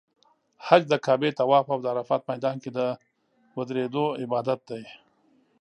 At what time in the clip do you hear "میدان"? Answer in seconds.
2.31-2.55